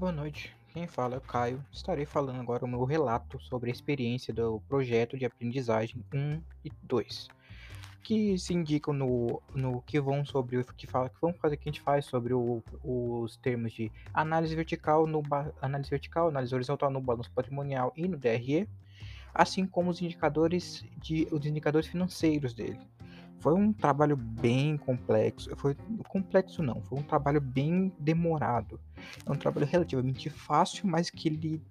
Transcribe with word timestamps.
Boa 0.00 0.12
noite, 0.12 0.56
quem 0.72 0.86
fala 0.86 1.16
é 1.16 1.18
o 1.18 1.20
Caio. 1.20 1.62
Estarei 1.70 2.06
falando 2.06 2.40
agora 2.40 2.64
o 2.64 2.68
meu 2.68 2.84
relato 2.84 3.38
sobre 3.38 3.68
a 3.68 3.72
experiência 3.72 4.32
do 4.32 4.58
projeto 4.66 5.18
de 5.18 5.26
aprendizagem 5.26 6.02
1 6.10 6.40
e 6.64 6.72
2, 6.84 7.28
que 8.02 8.38
se 8.38 8.54
indicam 8.54 8.94
no, 8.94 9.42
no 9.54 9.82
que 9.82 10.00
vão 10.00 10.24
sobre 10.24 10.56
o 10.56 10.64
que 10.64 10.86
fala 10.86 11.10
que 11.10 11.20
vamos 11.20 11.36
fazer 11.36 11.58
que 11.58 11.68
a 11.68 11.70
gente 11.70 11.82
faz 11.82 12.06
sobre 12.06 12.32
o, 12.32 12.62
os 12.82 13.36
termos 13.36 13.74
de 13.74 13.92
análise 14.14 14.56
vertical 14.56 15.06
no 15.06 15.22
análise 15.60 15.90
vertical, 15.90 16.28
análise 16.28 16.54
horizontal 16.54 16.90
no 16.90 17.02
balanço 17.02 17.30
patrimonial 17.32 17.92
e 17.94 18.08
no 18.08 18.16
DRE, 18.16 18.66
assim 19.34 19.66
como 19.66 19.90
os 19.90 20.00
indicadores 20.00 20.82
de 20.96 21.28
os 21.30 21.44
indicadores 21.44 21.86
financeiros 21.86 22.54
dele. 22.54 22.80
Foi 23.40 23.54
um 23.54 23.72
trabalho 23.72 24.16
bem 24.16 24.76
complexo. 24.76 25.50
Foi 25.56 25.74
complexo 26.08 26.62
não, 26.62 26.82
foi 26.82 26.98
um 26.98 27.02
trabalho 27.02 27.40
bem 27.40 27.92
demorado. 27.98 28.78
É 29.24 29.30
um 29.30 29.36
trabalho 29.36 29.66
relativamente 29.66 30.28
fácil, 30.28 30.86
mas 30.86 31.10
que 31.10 31.28
ele 31.28 31.62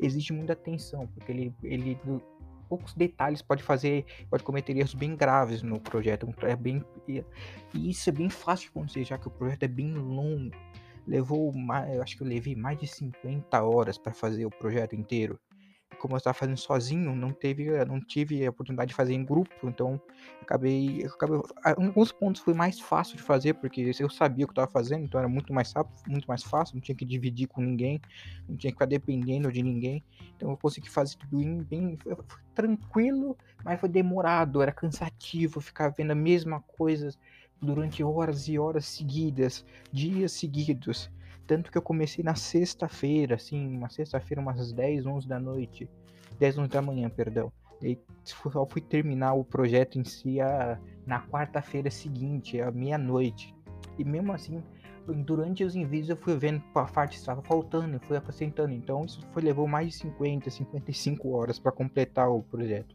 exige 0.00 0.32
muita 0.32 0.54
atenção, 0.54 1.06
porque 1.06 1.30
ele, 1.30 1.54
ele 1.62 1.98
poucos 2.68 2.94
detalhes 2.94 3.42
pode 3.42 3.62
fazer, 3.62 4.04
pode 4.30 4.42
cometer 4.42 4.76
erros 4.76 4.94
bem 4.94 5.16
graves 5.16 5.62
no 5.62 5.80
projeto. 5.80 6.28
É 6.42 6.56
bem, 6.56 6.84
e 7.06 7.24
isso 7.74 8.08
é 8.08 8.12
bem 8.12 8.30
fácil 8.30 8.64
de 8.64 8.70
acontecer, 8.70 9.04
já 9.04 9.18
que 9.18 9.28
o 9.28 9.30
projeto 9.30 9.62
é 9.62 9.68
bem 9.68 9.92
longo. 9.92 10.54
Levou, 11.06 11.52
mais, 11.54 11.94
eu 11.94 12.02
acho 12.02 12.16
que 12.16 12.22
eu 12.22 12.26
levei 12.26 12.54
mais 12.54 12.78
de 12.78 12.86
50 12.86 13.62
horas 13.62 13.96
para 13.96 14.12
fazer 14.12 14.44
o 14.44 14.50
projeto 14.50 14.94
inteiro 14.94 15.40
como 15.98 16.14
eu 16.14 16.18
estava 16.18 16.34
fazendo 16.34 16.56
sozinho, 16.56 17.14
não 17.14 17.32
teve, 17.32 17.84
não 17.84 18.00
tive 18.00 18.46
a 18.46 18.50
oportunidade 18.50 18.88
de 18.90 18.94
fazer 18.94 19.14
em 19.14 19.24
grupo, 19.24 19.50
então 19.64 20.00
acabei, 20.40 21.04
acabei 21.04 21.40
alguns 21.64 22.12
pontos 22.12 22.40
foi 22.40 22.54
mais 22.54 22.80
fácil 22.80 23.16
de 23.16 23.22
fazer 23.22 23.54
porque 23.54 23.92
eu 23.98 24.08
sabia 24.08 24.44
o 24.44 24.48
que 24.48 24.52
estava 24.52 24.70
fazendo, 24.70 25.04
então 25.04 25.18
era 25.18 25.28
muito 25.28 25.52
mais 25.52 25.72
rápido, 25.72 25.96
muito 26.06 26.26
mais 26.26 26.42
fácil, 26.42 26.76
não 26.76 26.80
tinha 26.80 26.94
que 26.94 27.04
dividir 27.04 27.48
com 27.48 27.60
ninguém, 27.60 28.00
não 28.48 28.56
tinha 28.56 28.70
que 28.70 28.76
ficar 28.76 28.86
dependendo 28.86 29.50
de 29.50 29.62
ninguém, 29.62 30.04
então 30.36 30.50
eu 30.50 30.56
consegui 30.56 30.88
fazer 30.88 31.16
tudo 31.16 31.38
bem, 31.38 31.62
bem 31.62 31.96
foi, 31.96 32.14
foi 32.14 32.42
tranquilo, 32.54 33.36
mas 33.64 33.80
foi 33.80 33.88
demorado, 33.88 34.62
era 34.62 34.72
cansativo 34.72 35.60
ficar 35.60 35.88
vendo 35.90 36.12
a 36.12 36.14
mesma 36.14 36.60
coisa 36.60 37.10
durante 37.60 38.02
horas 38.02 38.48
e 38.48 38.58
horas 38.58 38.86
seguidas, 38.86 39.64
dias 39.92 40.32
seguidos. 40.32 41.10
Tanto 41.46 41.72
que 41.72 41.78
eu 41.78 41.82
comecei 41.82 42.22
na 42.22 42.34
sexta-feira, 42.34 43.36
assim, 43.36 43.74
uma 43.76 43.88
sexta-feira, 43.88 44.40
umas 44.40 44.72
10, 44.72 45.06
11 45.06 45.26
da 45.26 45.40
noite. 45.40 45.88
10, 46.38 46.58
11 46.58 46.68
da 46.68 46.82
manhã, 46.82 47.08
perdão. 47.08 47.50
E 47.82 47.98
só 48.24 48.66
fui 48.66 48.80
terminar 48.82 49.34
o 49.34 49.44
projeto 49.44 49.98
em 49.98 50.04
si 50.04 50.40
a, 50.40 50.78
na 51.06 51.20
quarta-feira 51.26 51.90
seguinte, 51.90 52.60
à 52.60 52.70
meia-noite. 52.70 53.54
E 53.98 54.04
mesmo 54.04 54.32
assim, 54.32 54.62
durante 55.06 55.64
os 55.64 55.74
envios 55.74 56.08
eu 56.08 56.16
fui 56.16 56.36
vendo 56.36 56.62
a 56.74 56.84
parte 56.84 57.16
estava 57.16 57.40
faltando, 57.42 57.94
eu 57.96 58.00
fui 58.00 58.16
acrescentando. 58.16 58.72
Então 58.72 59.04
isso 59.04 59.20
foi 59.32 59.42
levou 59.42 59.66
mais 59.66 59.88
de 59.88 59.94
50, 59.94 60.50
55 60.50 61.30
horas 61.30 61.58
para 61.58 61.72
completar 61.72 62.28
o 62.28 62.42
projeto. 62.42 62.94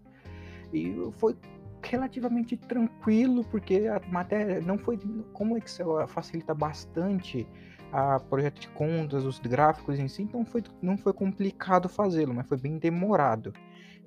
E 0.73 0.93
foi 1.13 1.35
relativamente 1.83 2.57
tranquilo, 2.57 3.43
porque 3.45 3.87
a 3.87 4.01
matéria 4.09 4.61
não 4.61 4.77
foi. 4.77 4.99
Como 5.33 5.55
o 5.55 5.57
Excel 5.57 6.07
facilita 6.07 6.53
bastante 6.53 7.47
a 7.91 8.19
projeto 8.19 8.59
de 8.59 8.67
contas, 8.69 9.23
os 9.23 9.39
gráficos 9.39 9.99
em 9.99 10.07
si, 10.07 10.23
então 10.23 10.43
foi, 10.43 10.63
não 10.81 10.97
foi 10.97 11.13
complicado 11.13 11.87
fazê-lo, 11.87 12.33
mas 12.33 12.47
foi 12.47 12.57
bem 12.57 12.77
demorado. 12.77 13.53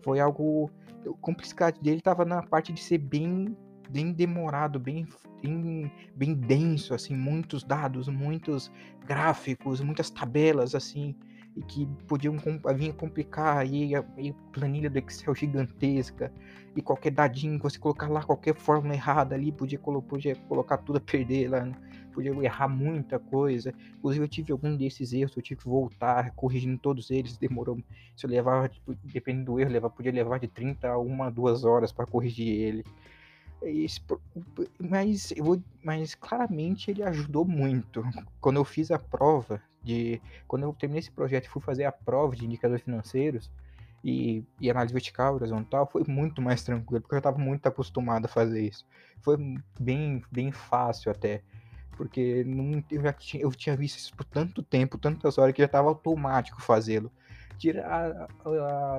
Foi 0.03 0.21
algo. 0.21 0.71
A 1.07 1.13
complexidade 1.21 1.81
dele 1.81 1.99
estava 1.99 2.25
na 2.25 2.43
parte 2.43 2.73
de 2.73 2.83
ser 2.83 2.99
bem, 2.99 3.57
bem 3.89 4.13
demorado, 4.13 4.81
bem, 4.81 5.07
bem, 5.41 5.93
bem 6.17 6.35
denso, 6.35 6.95
assim, 6.95 7.15
muitos 7.15 7.63
dados, 7.63 8.09
muitos 8.09 8.73
gráficos, 9.07 9.81
muitas 9.81 10.11
tabelas, 10.11 10.75
assim 10.75 11.15
e 11.57 11.63
que 11.63 11.87
podiam 12.07 12.37
vir 12.77 12.93
complicar 12.95 13.59
aí 13.59 13.95
a, 13.95 14.05
planilha 14.53 14.91
do 14.91 14.99
Excel 14.99 15.35
gigantesca 15.35 16.31
e 16.77 16.83
qualquer 16.83 17.11
dadinho 17.11 17.57
que 17.57 17.63
você 17.63 17.79
colocar 17.79 18.09
lá 18.09 18.23
qualquer 18.23 18.55
fórmula 18.55 18.95
errada 18.95 19.35
ali 19.35 19.51
podia, 19.51 19.79
podia 19.79 20.37
colocar 20.49 20.77
tudo 20.79 20.99
a 20.99 21.01
perder 21.01 21.49
lá, 21.49 21.65
né? 21.65 21.75
podia 22.17 22.33
errar 22.45 22.69
muita 22.69 23.19
coisa. 23.19 23.75
Inclusive 23.99 24.25
eu 24.25 24.29
tive 24.29 24.53
algum 24.53 24.75
desses 24.75 25.13
erros, 25.13 25.37
eu 25.37 25.43
tive 25.43 25.61
que 25.61 25.69
voltar 25.69 26.31
corrigindo 26.33 26.79
todos 26.79 27.11
eles, 27.11 27.37
demorou, 27.37 27.79
se 28.17 28.25
eu 28.25 28.31
levava, 28.31 28.69
tipo, 28.69 28.95
dependendo 29.05 29.53
do 29.53 29.61
erro, 29.61 29.71
levava, 29.71 29.95
podia 29.95 30.11
levar 30.11 30.41
de 30.41 30.49
30 30.49 30.89
a 30.89 30.99
uma, 30.99 31.31
duas 31.31 31.65
horas 31.65 31.93
para 31.93 32.07
corrigir 32.07 32.49
ele. 32.49 32.85
Esse, 33.71 34.01
mas, 34.79 35.33
eu 35.33 35.63
mas 35.83 36.15
claramente 36.15 36.91
ele 36.91 37.03
ajudou 37.03 37.45
muito. 37.45 38.05
Quando 38.41 38.57
eu 38.57 38.65
fiz 38.65 38.91
a 38.91 38.99
prova 38.99 39.61
de. 39.83 40.21
Quando 40.47 40.65
eu 40.65 40.73
terminei 40.73 41.01
esse 41.01 41.11
projeto 41.11 41.47
e 41.47 41.49
fui 41.49 41.63
fazer 41.63 41.85
a 41.85 41.93
prova 41.93 42.35
de 42.35 42.45
indicadores 42.45 42.85
financeiros 42.85 43.51
e, 44.05 44.45
e 44.61 44.71
análise 44.71 44.93
vertical, 44.93 45.35
horizontal, 45.35 45.89
foi 45.91 46.05
muito 46.07 46.41
mais 46.41 46.63
tranquilo, 46.63 47.03
porque 47.03 47.15
eu 47.15 47.19
estava 47.19 47.39
muito 47.39 47.67
acostumado 47.67 48.27
a 48.27 48.29
fazer 48.29 48.63
isso. 48.63 48.87
Foi 49.21 49.37
bem, 49.79 50.23
bem 50.31 50.53
fácil 50.53 51.11
até. 51.11 51.43
Porque 51.97 52.45
não, 52.45 52.85
eu 52.91 53.03
já 53.03 53.13
tinha, 53.13 53.43
eu 53.43 53.51
tinha 53.51 53.77
visto 53.77 53.99
isso 53.99 54.15
por 54.15 54.25
tanto 54.25 54.63
tempo, 54.63 54.99
tantas 54.99 55.39
horas, 55.39 55.55
que 55.55 55.63
já 55.63 55.67
estava 55.67 55.89
automático 55.89 56.61
fazê-lo 56.61 57.11
tirar 57.57 58.29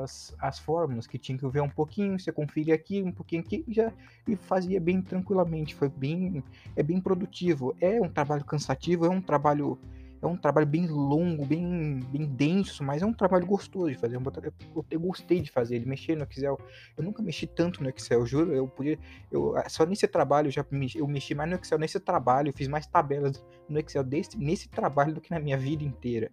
as, 0.01 0.35
as 0.40 0.59
fórmulas 0.59 1.07
que 1.07 1.18
tinha 1.18 1.38
que 1.38 1.47
ver 1.47 1.62
um 1.62 1.69
pouquinho, 1.69 2.19
você 2.19 2.31
conferir 2.31 2.73
aqui, 2.73 3.01
um 3.01 3.12
pouquinho 3.12 3.41
aqui, 3.41 3.63
já 3.68 3.91
e 4.28 4.35
fazia 4.35 4.79
bem 4.79 5.01
tranquilamente, 5.01 5.75
foi 5.75 5.90
bem 5.90 6.44
é 6.75 6.84
bem 6.84 7.00
produtivo. 7.00 7.75
É 7.79 8.01
um 8.01 8.09
trabalho 8.09 8.44
cansativo, 8.44 9.06
é 9.06 9.09
um 9.09 9.22
trabalho 9.22 9.79
é 10.22 10.25
um 10.25 10.35
trabalho 10.35 10.66
bem 10.66 10.88
longo, 10.88 11.46
bem, 11.46 12.00
bem 12.12 12.25
denso, 12.25 12.84
mas 12.84 13.01
é 13.01 13.06
um 13.06 13.13
trabalho 13.13 13.46
gostoso 13.46 13.91
de 13.91 13.97
fazer. 13.97 14.16
Eu, 14.16 14.85
eu 14.90 15.00
gostei 15.00 15.41
de 15.41 15.51
fazer 15.51 15.75
ele, 15.75 15.85
mexer 15.85 16.16
no 16.16 16.23
Excel. 16.23 16.59
Eu 16.97 17.03
nunca 17.03 17.22
mexi 17.22 17.46
tanto 17.46 17.84
no 17.84 17.90
Excel, 17.90 18.25
juro. 18.25 18.51
Eu 18.51 18.67
podia, 18.67 18.97
eu 19.31 19.53
só 19.67 19.85
nesse 19.85 20.07
trabalho 20.07 20.47
eu 20.47 20.51
já 20.51 20.66
eu 20.96 21.07
mexi 21.07 21.35
mais 21.35 21.50
no 21.50 21.56
Excel 21.57 21.78
nesse 21.78 22.00
trabalho, 22.00 22.50
eu 22.50 22.53
fiz 22.53 22.67
mais 22.67 22.88
tabelas 22.88 23.44
no 23.69 23.79
Excel 23.79 24.03
desse, 24.03 24.38
nesse 24.38 24.67
trabalho 24.69 25.13
do 25.13 25.22
que 25.22 25.29
na 25.29 25.40
minha 25.40 25.57
vida 25.57 25.84
inteira 25.84 26.31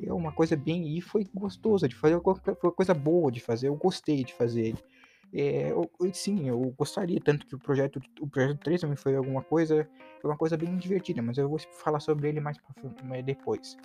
é 0.00 0.12
uma 0.12 0.32
coisa 0.32 0.56
bem. 0.56 0.96
E 0.96 1.00
foi 1.00 1.26
gostoso 1.34 1.88
de 1.88 1.94
fazer, 1.94 2.20
foi 2.20 2.54
uma 2.62 2.72
coisa 2.72 2.94
boa 2.94 3.30
de 3.30 3.40
fazer, 3.40 3.68
eu 3.68 3.76
gostei 3.76 4.24
de 4.24 4.32
fazer 4.34 4.68
ele. 4.68 4.78
É, 5.34 5.70
eu, 5.70 5.90
sim, 6.12 6.46
eu 6.46 6.60
gostaria, 6.76 7.18
tanto 7.18 7.46
que 7.46 7.54
o 7.54 7.58
projeto, 7.58 8.02
o 8.20 8.28
projeto 8.28 8.58
3 8.58 8.82
também 8.82 8.96
foi 8.96 9.16
alguma 9.16 9.42
coisa, 9.42 9.88
foi 10.20 10.30
uma 10.30 10.36
coisa 10.36 10.58
bem 10.58 10.76
divertida, 10.76 11.22
mas 11.22 11.38
eu 11.38 11.48
vou 11.48 11.58
falar 11.58 12.00
sobre 12.00 12.28
ele 12.28 12.38
mais, 12.38 12.58
mais 13.02 13.24
depois. 13.24 13.78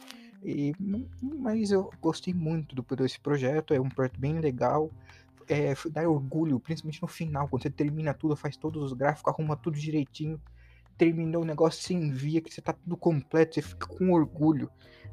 E, 0.43 0.73
mas 1.21 1.71
eu 1.71 1.89
gostei 2.01 2.33
muito 2.33 2.75
do, 2.75 2.83
desse 2.95 3.19
projeto, 3.19 3.73
é 3.73 3.79
um 3.79 3.87
projeto 3.87 4.19
bem 4.19 4.39
legal, 4.39 4.91
é, 5.47 5.73
dá 5.89 6.07
orgulho, 6.07 6.59
principalmente 6.59 7.01
no 7.01 7.07
final, 7.07 7.47
quando 7.47 7.63
você 7.63 7.69
termina 7.69 8.13
tudo, 8.13 8.35
faz 8.35 8.57
todos 8.57 8.83
os 8.83 8.91
gráficos, 8.91 9.33
arruma 9.33 9.55
tudo 9.55 9.79
direitinho, 9.79 10.41
terminou 10.97 11.43
o 11.43 11.45
negócio, 11.45 11.81
você 11.81 11.93
envia, 11.93 12.41
que 12.41 12.53
você 12.53 12.61
tá 12.61 12.73
tudo 12.73 12.97
completo, 12.97 13.55
você 13.55 13.61
fica 13.61 13.87
com 13.87 14.11
orgulho 14.11 14.69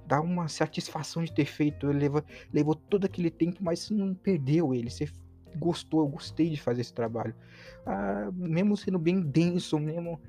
dá 0.07 0.21
uma 0.21 0.49
satisfação 0.49 1.25
de 1.25 1.33
ter 1.33 1.47
feito. 1.47 1.89
Ele 1.91 1.99
levou, 1.99 2.23
levou 2.53 2.75
todo 2.75 3.05
aquele 3.05 3.31
tempo, 3.31 3.59
mas 3.61 3.91
não 3.91 4.15
perdeu 4.15 4.75
ele. 4.75 4.91
Você 4.91 5.09
gostou, 5.57 6.01
eu 6.01 6.09
gostei 6.09 6.51
de 6.51 6.61
fazer 6.61 6.81
esse 6.81 6.93
trabalho. 6.93 7.35
Ah, 7.87 8.31
mesmo 8.33 8.77
sendo 8.77 8.99
bem 8.99 9.21
denso, 9.21 9.79
mesmo. 9.79 10.21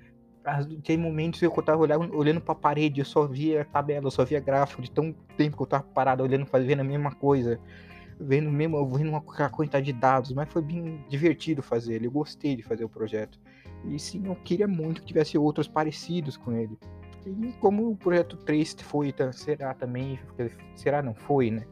Tem 0.84 0.96
momentos 0.96 1.40
que 1.40 1.46
eu 1.46 1.64
tava 1.64 1.82
olhando, 1.82 2.16
olhando 2.16 2.40
pra 2.40 2.54
parede, 2.54 3.02
eu 3.02 3.06
só 3.06 3.26
via 3.26 3.66
tabela, 3.66 4.06
eu 4.06 4.12
só 4.12 4.24
via 4.24 4.40
gráfico, 4.40 4.82
de 4.82 4.92
tão 4.92 5.12
tempo 5.36 5.58
que 5.58 5.64
eu 5.64 5.68
tava 5.68 5.84
parado 5.84 6.22
olhando, 6.22 6.46
fazendo 6.46 6.82
a 6.82 6.84
mesma 6.84 7.16
coisa. 7.16 7.60
Vendo 8.20 8.52
mesmo, 8.52 8.88
vendo 8.92 9.10
uma 9.10 9.22
quantidade 9.22 9.88
de 9.88 9.94
dados, 9.94 10.32
mas 10.32 10.48
foi 10.54 10.62
bem 10.62 11.04
divertido 11.10 11.64
fazer 11.64 11.96
ele. 11.96 12.06
Eu 12.06 12.12
gostei 12.12 12.56
de 12.56 12.62
fazer 12.62 12.86
o 12.86 12.90
projeto. 12.90 13.40
E 13.86 14.00
sim, 14.00 14.22
eu 14.26 14.36
queria 14.36 14.68
muito 14.68 15.02
que 15.02 15.08
tivesse 15.08 15.38
outros 15.38 15.68
parecidos 15.68 16.38
com 16.38 16.54
ele. 16.54 16.78
E 17.26 17.54
como 17.60 17.90
o 17.90 17.98
projeto 17.98 18.38
3 18.38 18.76
foi, 18.82 19.12
tá, 19.12 19.32
será 19.32 19.74
também, 19.74 20.20
será 20.76 21.02
não 21.02 21.16
foi, 21.16 21.50
né? 21.50 21.66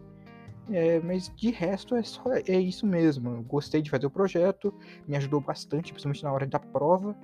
É, 0.71 1.00
mas 1.01 1.31
de 1.35 1.51
resto 1.51 1.95
é 1.95 2.03
só 2.03 2.23
é 2.33 2.59
isso 2.59 2.88
mesmo. 2.88 3.29
Eu 3.29 3.44
gostei 3.44 3.81
de 3.81 3.89
fazer 3.89 4.05
o 4.05 4.09
projeto, 4.09 4.73
me 5.07 5.15
ajudou 5.15 5.41
bastante, 5.41 5.91
principalmente 5.91 6.23
na 6.23 6.31
hora 6.31 6.47
da 6.47 6.59
prova. 6.59 7.15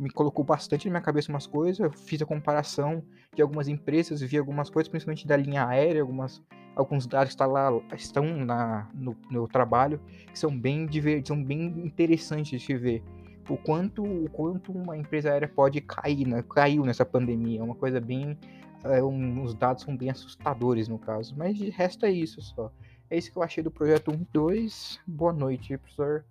Me 0.00 0.10
colocou 0.10 0.44
bastante 0.44 0.86
na 0.86 0.92
minha 0.92 1.02
cabeça 1.02 1.30
umas 1.30 1.46
coisas. 1.46 1.78
Eu 1.78 1.92
fiz 1.92 2.20
a 2.20 2.26
comparação 2.26 3.02
de 3.34 3.42
algumas 3.42 3.68
empresas, 3.68 4.20
vi 4.20 4.38
algumas 4.38 4.70
coisas, 4.70 4.88
principalmente 4.88 5.26
da 5.26 5.36
linha 5.36 5.66
aérea, 5.66 6.02
algumas, 6.02 6.42
alguns 6.74 7.06
dados 7.06 7.32
que 7.32 7.38
tá 7.38 7.46
lá, 7.46 7.70
estão 7.94 8.24
na, 8.44 8.88
no, 8.94 9.16
no 9.30 9.46
trabalho, 9.46 10.00
que 10.32 10.38
são 10.38 10.58
bem, 10.58 10.88
são 11.24 11.42
bem 11.42 11.66
interessantes 11.84 12.60
de 12.60 12.76
ver 12.76 13.02
o 13.48 13.56
quanto, 13.56 14.02
o 14.02 14.28
quanto 14.30 14.72
uma 14.72 14.96
empresa 14.96 15.30
aérea 15.30 15.48
pode 15.48 15.80
cair, 15.80 16.26
né? 16.26 16.42
Caiu 16.42 16.84
nessa 16.84 17.04
pandemia. 17.04 17.60
É 17.60 17.62
uma 17.62 17.74
coisa 17.74 18.00
bem. 18.00 18.38
É, 18.84 19.02
um, 19.02 19.42
os 19.42 19.54
dados 19.54 19.82
são 19.82 19.96
bem 19.96 20.10
assustadores 20.10 20.88
no 20.88 20.98
caso. 20.98 21.34
Mas 21.36 21.56
de 21.56 21.70
resto 21.70 22.06
é 22.06 22.10
isso 22.10 22.40
só. 22.42 22.70
É 23.08 23.16
isso 23.16 23.30
que 23.30 23.38
eu 23.38 23.42
achei 23.42 23.62
do 23.62 23.70
projeto 23.70 24.10
1 24.10 24.14
e 24.14 24.26
2. 24.32 25.00
Boa 25.06 25.32
noite, 25.32 25.76
professor. 25.78 26.24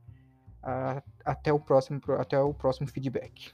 até 1.24 1.54
o 1.54 1.60
próximo, 1.60 2.02
até 2.20 2.40
o 2.40 2.54
próximo 2.54 2.88
feedback. 2.88 3.54